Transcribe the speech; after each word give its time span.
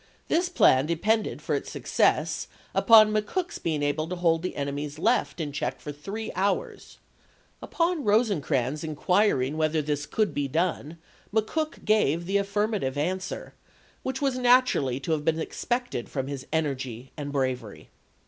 This 0.29 0.49
plan 0.49 0.87
depended 0.87 1.43
for 1.43 1.53
its 1.53 1.69
success 1.69 2.47
upon 2.73 3.13
McCook's 3.13 3.59
being 3.59 3.83
able 3.83 4.07
to 4.09 4.15
hold 4.15 4.41
the 4.41 4.55
enemy's 4.55 4.97
left 4.97 5.39
in 5.39 5.51
check 5.51 5.79
for 5.79 5.91
three 5.91 6.31
hours; 6.35 6.97
upon 7.61 8.03
Rosecrans 8.03 8.83
inquir 8.83 9.45
ing 9.45 9.57
whether 9.57 9.79
this 9.79 10.07
could 10.07 10.33
be 10.33 10.47
done, 10.47 10.97
McCook 11.31 11.85
gave 11.85 12.25
the 12.25 12.37
affii'mative 12.37 12.97
answer 12.97 13.53
which 14.01 14.23
was 14.23 14.39
naturally 14.39 14.99
to 14.99 15.11
have 15.11 15.23
been 15.23 15.39
expected 15.39 16.09
from 16.09 16.25
his 16.25 16.47
energy 16.51 17.11
and 17.15 17.31
bravery. 17.31 17.91